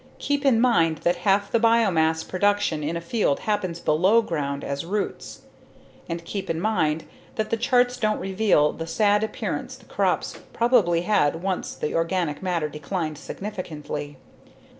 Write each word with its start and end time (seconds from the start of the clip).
Keep 0.17 0.45
in 0.45 0.59
mind 0.59 0.97
that 1.03 1.17
half 1.27 1.51
the 1.51 1.59
biomass 1.59 2.27
production 2.27 2.83
in 2.83 2.97
a 2.97 3.01
field 3.01 3.41
happens 3.41 3.79
below 3.79 4.23
ground 4.23 4.63
as 4.63 4.83
roots. 4.83 5.43
And 6.09 6.25
keep 6.25 6.49
in 6.49 6.59
mind 6.59 7.03
that 7.35 7.51
the 7.51 7.55
charts 7.55 7.97
don't 7.97 8.17
reveal 8.17 8.71
the 8.73 8.87
sad 8.87 9.23
appearance 9.23 9.75
the 9.75 9.85
crops 9.85 10.39
probably 10.53 11.01
had 11.01 11.43
once 11.43 11.75
the 11.75 11.93
organic 11.93 12.41
matter 12.41 12.67
declined 12.67 13.19
significantly. 13.19 14.17